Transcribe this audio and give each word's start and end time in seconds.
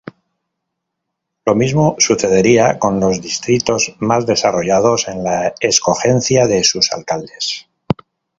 Lo 1.45 1.53
mismo 1.53 1.95
sucedería 1.99 2.79
con 2.79 2.99
los 2.99 3.21
distritos 3.21 3.95
más 3.99 4.25
desarrollados 4.25 5.07
en 5.07 5.23
la 5.23 5.53
escogencia 5.59 6.47
de 6.47 6.63
sus 6.63 6.91
alcaldes. 6.91 7.69